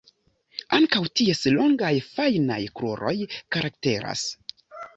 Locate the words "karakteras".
3.57-4.27